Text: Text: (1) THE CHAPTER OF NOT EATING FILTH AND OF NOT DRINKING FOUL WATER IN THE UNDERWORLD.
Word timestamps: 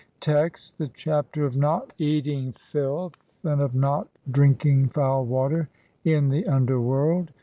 Text: 0.19 0.73
(1) 0.79 0.87
THE 0.87 0.93
CHAPTER 0.95 1.45
OF 1.45 1.55
NOT 1.57 1.93
EATING 1.99 2.53
FILTH 2.53 3.37
AND 3.43 3.61
OF 3.61 3.75
NOT 3.75 4.09
DRINKING 4.31 4.89
FOUL 4.89 5.25
WATER 5.27 5.69
IN 6.03 6.29
THE 6.29 6.47
UNDERWORLD. 6.47 7.29